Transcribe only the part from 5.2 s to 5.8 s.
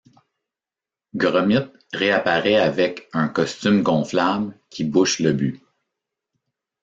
but.